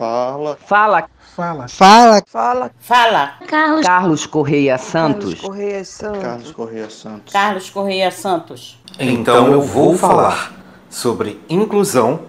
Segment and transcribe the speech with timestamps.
[0.00, 0.56] Fala.
[0.56, 1.08] Fala.
[1.36, 1.68] Fala.
[1.68, 2.22] Fala.
[2.26, 2.70] Fala.
[2.78, 3.32] Fala.
[3.46, 3.84] Carlos.
[3.84, 5.34] Carlos Correia Santos.
[5.34, 6.22] Carlos Correia Santos.
[6.22, 7.32] Carlos Correia Santos.
[7.34, 8.78] Carlos Correia Santos.
[8.98, 10.52] Então eu vou falar
[10.88, 12.22] sobre inclusão,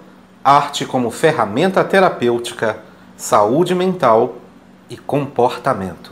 [0.43, 2.79] arte como ferramenta terapêutica,
[3.15, 4.35] saúde mental
[4.89, 6.11] e comportamento.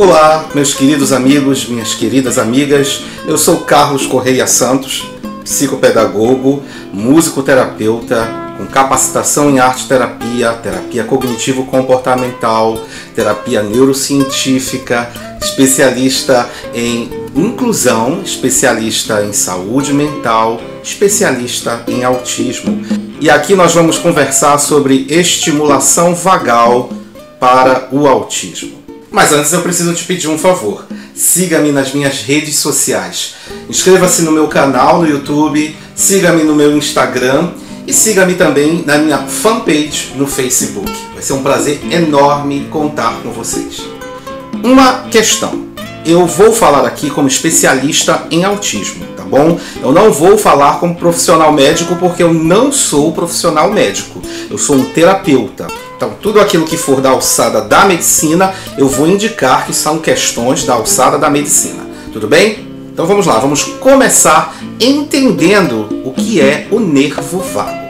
[0.00, 3.02] Olá, meus queridos amigos, minhas queridas amigas.
[3.26, 5.06] Eu sou Carlos Correia Santos,
[5.44, 8.26] psicopedagogo, musicoterapeuta,
[8.56, 12.80] com capacitação em arte terapia, terapia cognitivo-comportamental,
[13.14, 22.82] terapia neurocientífica, especialista em inclusão, especialista em saúde mental, especialista em autismo.
[23.20, 26.88] E aqui nós vamos conversar sobre estimulação vagal
[27.38, 28.79] para o autismo.
[29.10, 30.86] Mas antes eu preciso te pedir um favor.
[31.14, 33.34] Siga-me nas minhas redes sociais.
[33.68, 37.50] Inscreva-se no meu canal no YouTube, siga-me no meu Instagram
[37.86, 40.90] e siga-me também na minha fanpage no Facebook.
[41.12, 43.82] Vai ser um prazer enorme contar com vocês.
[44.62, 45.68] Uma questão.
[46.06, 49.58] Eu vou falar aqui como especialista em autismo, tá bom?
[49.82, 54.22] Eu não vou falar como profissional médico porque eu não sou profissional médico.
[54.48, 55.66] Eu sou um terapeuta.
[56.00, 60.64] Então, tudo aquilo que for da alçada da medicina, eu vou indicar que são questões
[60.64, 61.86] da alçada da medicina.
[62.10, 62.66] Tudo bem?
[62.90, 67.86] Então vamos lá, vamos começar entendendo o que é o nervo vago.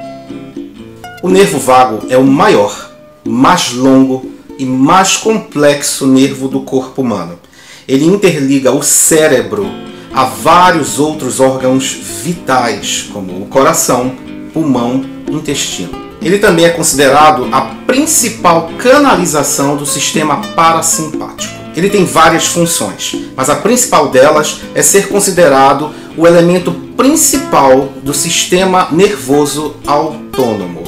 [1.22, 2.90] O nervo vago é o maior,
[3.24, 7.38] mais longo e mais complexo nervo do corpo humano.
[7.86, 9.70] Ele interliga o cérebro
[10.12, 11.92] a vários outros órgãos
[12.24, 14.16] vitais, como o coração,
[14.52, 16.09] pulmão, intestino.
[16.22, 21.54] Ele também é considerado a principal canalização do sistema parasimpático.
[21.74, 28.12] Ele tem várias funções, mas a principal delas é ser considerado o elemento principal do
[28.12, 30.82] sistema nervoso autônomo.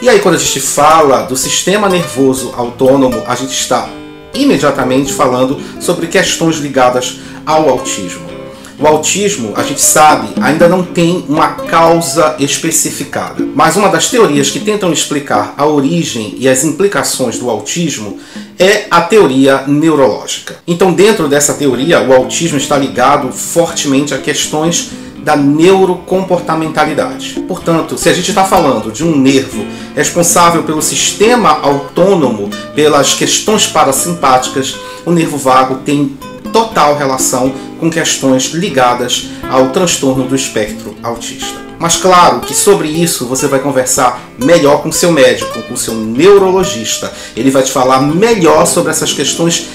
[0.00, 3.88] E aí, quando a gente fala do sistema nervoso autônomo, a gente está
[4.32, 8.37] imediatamente falando sobre questões ligadas ao autismo.
[8.80, 13.44] O autismo, a gente sabe, ainda não tem uma causa especificada.
[13.52, 18.20] Mas uma das teorias que tentam explicar a origem e as implicações do autismo
[18.56, 20.58] é a teoria neurológica.
[20.64, 24.90] Então, dentro dessa teoria, o autismo está ligado fortemente a questões
[25.24, 27.42] da neurocomportamentalidade.
[27.48, 33.66] Portanto, se a gente está falando de um nervo responsável pelo sistema autônomo, pelas questões
[33.66, 36.16] parasimpáticas, o nervo vago tem
[36.58, 41.68] total relação com questões ligadas ao transtorno do espectro autista.
[41.78, 47.12] Mas claro que sobre isso você vai conversar melhor com seu médico, com seu neurologista.
[47.36, 49.68] Ele vai te falar melhor sobre essas questões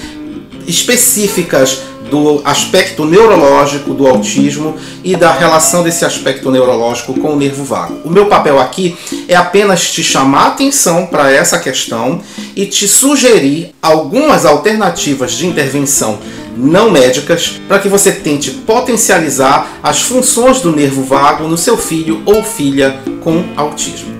[0.66, 1.80] específicas
[2.10, 7.98] do aspecto neurológico do autismo e da relação desse aspecto neurológico com o nervo vago.
[8.04, 8.94] O meu papel aqui
[9.26, 12.20] é apenas te chamar atenção para essa questão
[12.54, 16.18] e te sugerir algumas alternativas de intervenção
[16.56, 22.22] não médicas para que você tente potencializar as funções do nervo vago no seu filho
[22.24, 24.14] ou filha com autismo.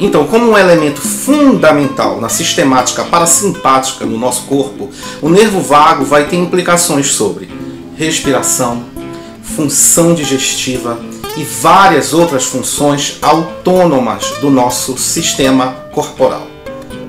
[0.00, 6.28] Então, como um elemento fundamental na sistemática parasimpática no nosso corpo, o nervo vago vai
[6.28, 7.50] ter implicações sobre
[7.96, 8.84] respiração,
[9.42, 11.00] função digestiva
[11.36, 16.46] e várias outras funções autônomas do nosso sistema corporal.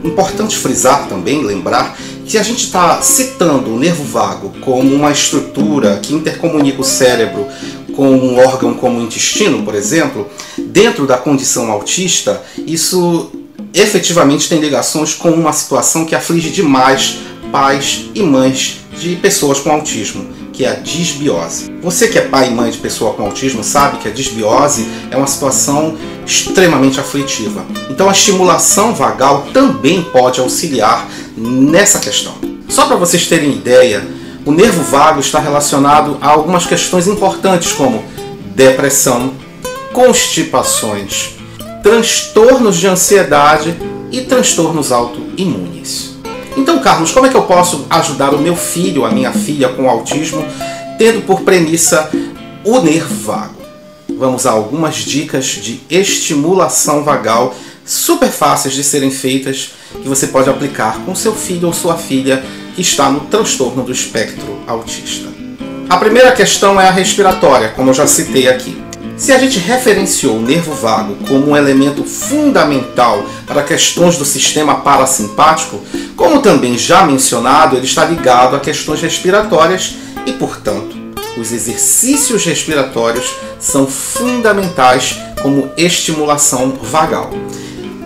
[0.03, 1.95] Importante frisar também, lembrar
[2.29, 7.47] se a gente está citando o nervo vago como uma estrutura que intercomunica o cérebro
[7.95, 13.31] com um órgão como o intestino, por exemplo, dentro da condição autista, isso
[13.73, 17.17] efetivamente tem ligações com uma situação que aflige demais
[17.51, 21.73] pais e mães de pessoas com autismo, que é a disbiose.
[21.81, 25.17] Você que é pai e mãe de pessoa com autismo sabe que a disbiose é
[25.17, 25.97] uma situação
[26.27, 27.65] extremamente aflitiva.
[27.89, 31.09] Então a estimulação vagal também pode auxiliar
[31.39, 32.33] nessa questão.
[32.67, 34.05] Só para vocês terem ideia,
[34.45, 38.03] o nervo vago está relacionado a algumas questões importantes como
[38.53, 39.33] depressão,
[39.93, 41.35] constipações,
[41.81, 43.75] transtornos de ansiedade
[44.11, 46.15] e transtornos autoimunes.
[46.57, 49.89] Então, Carlos, como é que eu posso ajudar o meu filho, a minha filha com
[49.89, 50.45] autismo,
[50.97, 52.09] tendo por premissa
[52.65, 53.59] o nervo vago?
[54.17, 59.71] Vamos a algumas dicas de estimulação vagal super fáceis de serem feitas
[60.01, 62.43] que você pode aplicar com seu filho ou sua filha
[62.75, 65.27] que está no transtorno do espectro autista.
[65.89, 68.81] A primeira questão é a respiratória, como eu já citei aqui.
[69.17, 74.75] Se a gente referenciou o nervo vago como um elemento fundamental para questões do sistema
[74.75, 75.81] parasimpático,
[76.15, 79.95] como também já mencionado, ele está ligado a questões respiratórias
[80.25, 80.95] e, portanto,
[81.37, 87.31] os exercícios respiratórios são fundamentais como estimulação vagal.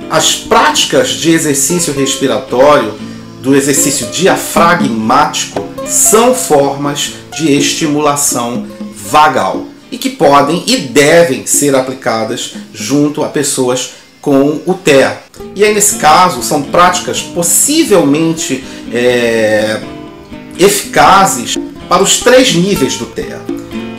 [0.09, 2.93] As práticas de exercício respiratório,
[3.41, 12.53] do exercício diafragmático, são formas de estimulação vagal e que podem e devem ser aplicadas
[12.73, 13.91] junto a pessoas
[14.21, 15.21] com o TEA.
[15.55, 19.81] E aí, nesse caso, são práticas possivelmente é,
[20.57, 21.55] eficazes
[21.89, 23.41] para os três níveis do TEA.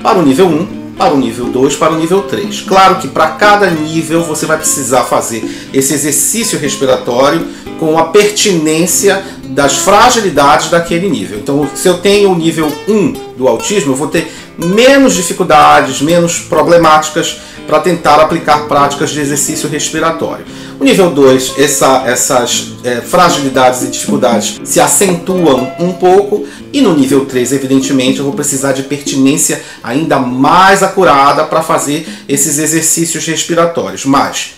[0.03, 2.63] Para o nível 1, para o nível 2, para o nível 3.
[2.63, 7.47] Claro que para cada nível você vai precisar fazer esse exercício respiratório
[7.79, 11.39] com a pertinência das fragilidades daquele nível.
[11.39, 16.39] Então, se eu tenho o nível 1 do autismo, eu vou ter menos dificuldades, menos
[16.39, 20.45] problemáticas para tentar aplicar práticas de exercício respiratório.
[20.79, 26.95] O nível 2, essa, essas é, fragilidades e dificuldades se acentuam um pouco, e no
[26.95, 33.25] nível 3, evidentemente, eu vou precisar de pertinência ainda mais acurada para fazer esses exercícios
[33.27, 34.05] respiratórios.
[34.05, 34.55] Mas,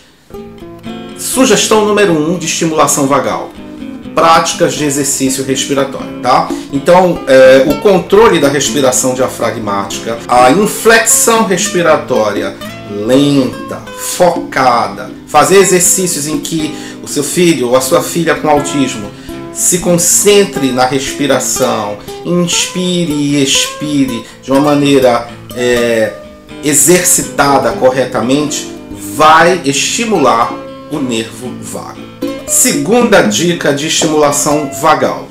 [1.19, 3.51] sugestão número 1 um de estimulação vagal
[4.17, 6.49] práticas de exercício respiratório, tá?
[6.73, 12.57] Então, é, o controle da respiração diafragmática, a inflexão respiratória
[12.91, 19.11] lenta, focada, fazer exercícios em que o seu filho ou a sua filha com autismo
[19.53, 26.13] se concentre na respiração, inspire e expire de uma maneira é,
[26.63, 28.71] exercitada corretamente,
[29.15, 30.53] vai estimular
[30.91, 32.01] o nervo vago.
[32.47, 35.27] Segunda dica de estimulação vagal: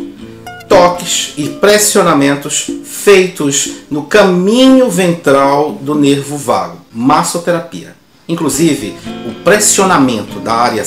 [0.67, 7.95] toques e pressionamentos feitos no caminho ventral do nervo vago, massoterapia.
[8.27, 8.95] Inclusive,
[9.27, 10.83] o pressionamento da área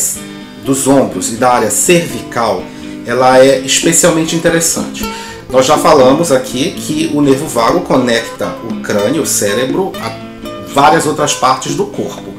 [0.65, 2.63] dos ombros e da área cervical,
[3.07, 5.09] ela é especialmente interessante.
[5.49, 10.13] Nós já falamos aqui que o nervo vago conecta o crânio, o cérebro, a
[10.75, 12.35] várias outras partes do corpo.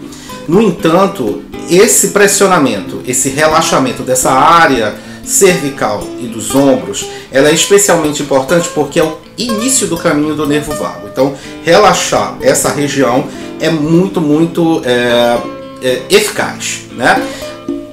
[0.47, 8.21] No entanto, esse pressionamento, esse relaxamento dessa área cervical e dos ombros, ela é especialmente
[8.21, 11.07] importante porque é o início do caminho do nervo vago.
[11.11, 13.27] Então, relaxar essa região
[13.59, 15.37] é muito, muito é,
[15.81, 17.21] é, eficaz, né?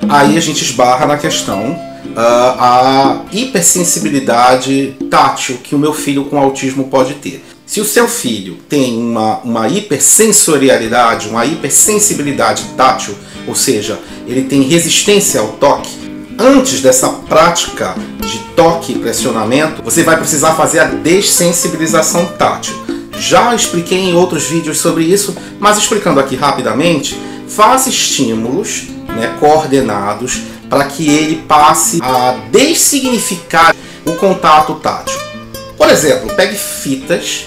[0.08, 6.38] Aí a gente esbarra na questão uh, a hipersensibilidade tátil que o meu filho com
[6.38, 7.44] autismo pode ter.
[7.66, 13.16] Se o seu filho tem uma, uma hipersensorialidade, uma hipersensibilidade tátil,
[13.48, 16.05] ou seja, ele tem resistência ao toque,
[16.38, 22.74] antes dessa prática de toque e pressionamento, você vai precisar fazer a dessensibilização tátil.
[23.18, 27.18] Já expliquei em outros vídeos sobre isso, mas explicando aqui rapidamente,
[27.48, 33.74] faça estímulos né, coordenados para que ele passe a dessignificar
[34.04, 35.18] o contato tátil.
[35.76, 37.46] Por exemplo, pegue fitas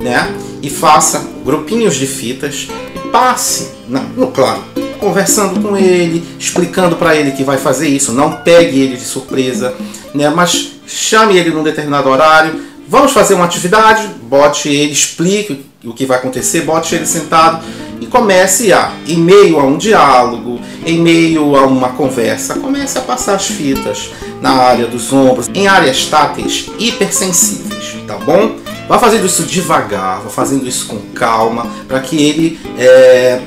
[0.00, 0.32] né?
[0.62, 2.68] E faça grupinhos de fitas
[3.12, 4.62] passe, no, claro,
[4.98, 8.12] conversando com ele, explicando para ele que vai fazer isso.
[8.12, 9.74] Não pegue ele de surpresa,
[10.14, 10.28] né?
[10.30, 12.60] Mas chame ele num determinado horário.
[12.88, 17.62] Vamos fazer uma atividade, bote ele, explique o que vai acontecer, bote ele sentado
[18.00, 23.00] e comece a, em meio a um diálogo, em meio a uma conversa, comece a
[23.00, 24.10] passar as fitas
[24.40, 28.56] na área dos ombros, em áreas táteis hipersensíveis, tá bom?
[28.88, 33.42] Vá fazendo isso devagar, vá fazendo isso com calma, para que ele é,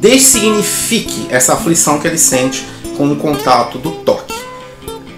[0.00, 2.66] dessignifique essa aflição que ele sente
[2.96, 4.34] com o contato do toque.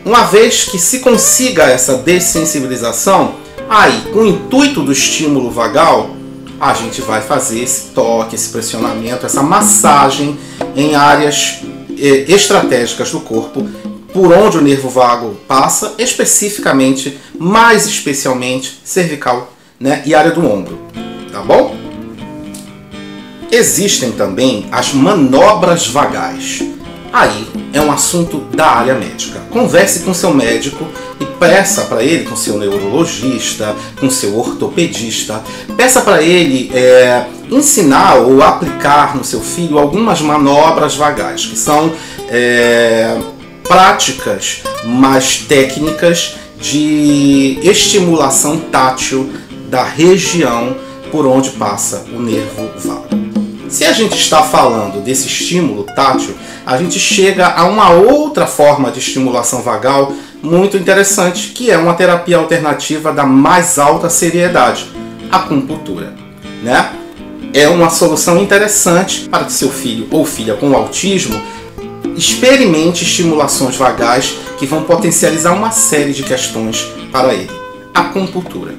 [0.04, 3.36] Uma vez que se consiga essa dessensibilização,
[3.68, 6.10] aí, com o intuito do estímulo vagal,
[6.60, 10.38] a gente vai fazer esse toque, esse pressionamento, essa massagem
[10.76, 11.60] em áreas
[11.98, 13.68] eh, estratégicas do corpo
[14.12, 20.78] por onde o nervo vago passa, especificamente, mais especialmente, cervical né, e área do ombro.
[21.32, 21.81] Tá bom?
[23.54, 26.62] Existem também as manobras vagais.
[27.12, 29.40] Aí é um assunto da área médica.
[29.50, 30.88] Converse com seu médico
[31.21, 35.42] e peça para ele, com seu neurologista, com seu ortopedista,
[35.76, 41.92] peça para ele é, ensinar ou aplicar no seu filho algumas manobras vagais, que são
[42.30, 43.21] é,
[43.64, 49.30] práticas mais técnicas de estimulação tátil
[49.68, 50.75] da região
[51.11, 53.22] por onde passa o nervo vago.
[53.73, 56.35] Se a gente está falando desse estímulo tátil,
[56.67, 60.12] a gente chega a uma outra forma de estimulação vagal
[60.43, 64.91] muito interessante, que é uma terapia alternativa da mais alta seriedade,
[65.31, 66.12] a acupuntura,
[66.62, 66.93] né?
[67.55, 71.41] é uma solução interessante para que seu filho ou filha com autismo
[72.14, 77.50] experimente estimulações vagais que vão potencializar uma série de questões para ele.
[77.95, 78.75] A compultura.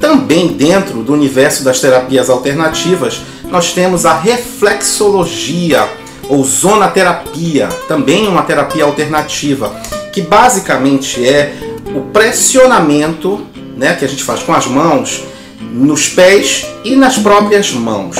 [0.00, 5.88] Também dentro do universo das terapias alternativas, nós temos a reflexologia
[6.28, 9.74] ou zonaterapia, também uma terapia alternativa,
[10.12, 11.54] que basicamente é
[11.94, 15.22] o pressionamento né, que a gente faz com as mãos
[15.60, 18.16] nos pés e nas próprias mãos.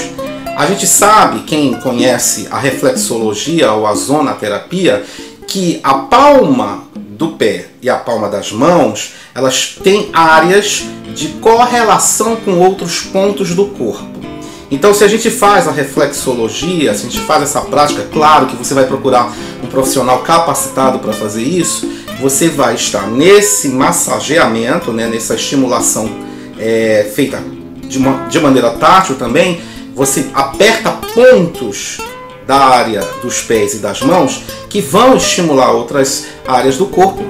[0.56, 5.04] A gente sabe, quem conhece a reflexologia ou a zonaterapia,
[5.46, 12.36] que a palma do pé e a palma das mãos, elas têm áreas de correlação
[12.36, 14.35] com outros pontos do corpo.
[14.70, 18.56] Então, se a gente faz a reflexologia, se a gente faz essa prática, claro que
[18.56, 19.32] você vai procurar
[19.62, 21.88] um profissional capacitado para fazer isso,
[22.20, 26.10] você vai estar nesse massageamento, né, nessa estimulação
[26.58, 27.42] é, feita
[27.82, 29.60] de, uma, de maneira tátil também,
[29.94, 31.98] você aperta pontos
[32.46, 37.24] da área dos pés e das mãos que vão estimular outras áreas do corpo,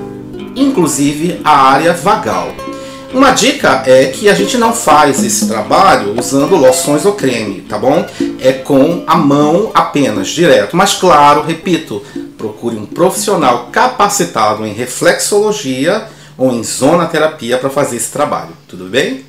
[0.55, 2.66] inclusive a área vagal.
[3.13, 7.79] Uma dica é que a gente não faz esse trabalho usando loções ou creme, tá
[7.79, 8.07] bom?
[8.41, 10.77] É com a mão apenas, direto.
[10.77, 12.03] Mas claro, repito,
[12.37, 19.25] procure um profissional capacitado em reflexologia ou em zonaterapia para fazer esse trabalho, tudo bem?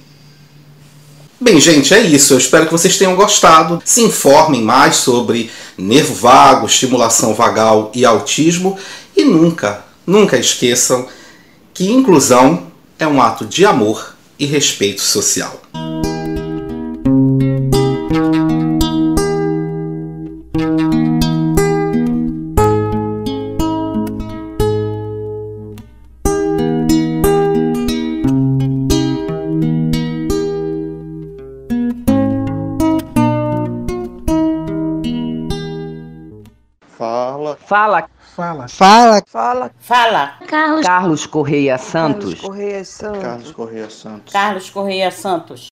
[1.40, 2.34] Bem, gente, é isso.
[2.34, 3.80] Eu espero que vocês tenham gostado.
[3.86, 8.76] Se informem mais sobre nervo vago, estimulação vagal e autismo
[9.16, 11.08] e nunca, nunca esqueçam
[11.76, 12.67] que inclusão
[13.00, 15.62] é um ato de amor e respeito social.
[36.98, 37.58] Fala.
[37.58, 38.17] Fala.
[38.38, 38.68] Fala.
[38.68, 39.24] Fala.
[39.26, 39.72] Fala.
[39.80, 40.38] Fala.
[40.48, 40.86] Carlos.
[40.86, 42.36] Carlos Correia Santos.
[42.36, 43.24] Carlos Correia Santos.
[43.24, 44.32] Carlos Correia Santos.
[44.32, 45.60] Carlos Correia Santos.